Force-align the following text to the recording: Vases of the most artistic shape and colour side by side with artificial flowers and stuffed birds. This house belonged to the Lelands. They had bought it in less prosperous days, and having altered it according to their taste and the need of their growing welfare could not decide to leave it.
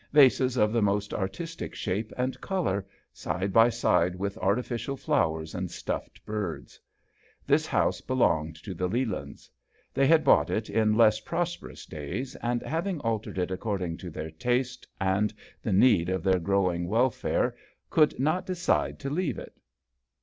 Vases 0.11 0.57
of 0.57 0.73
the 0.73 0.81
most 0.81 1.13
artistic 1.13 1.75
shape 1.75 2.11
and 2.17 2.41
colour 2.41 2.83
side 3.13 3.53
by 3.53 3.69
side 3.69 4.15
with 4.15 4.35
artificial 4.39 4.97
flowers 4.97 5.53
and 5.53 5.69
stuffed 5.69 6.25
birds. 6.25 6.79
This 7.45 7.67
house 7.67 8.01
belonged 8.01 8.55
to 8.63 8.73
the 8.73 8.87
Lelands. 8.89 9.47
They 9.93 10.07
had 10.07 10.23
bought 10.23 10.49
it 10.49 10.71
in 10.71 10.97
less 10.97 11.19
prosperous 11.19 11.85
days, 11.85 12.35
and 12.37 12.63
having 12.63 12.99
altered 13.01 13.37
it 13.37 13.51
according 13.51 13.97
to 13.97 14.09
their 14.09 14.31
taste 14.31 14.87
and 14.99 15.31
the 15.61 15.71
need 15.71 16.09
of 16.09 16.23
their 16.23 16.39
growing 16.39 16.87
welfare 16.87 17.55
could 17.91 18.19
not 18.19 18.47
decide 18.47 18.97
to 19.01 19.09
leave 19.11 19.37
it. 19.37 19.55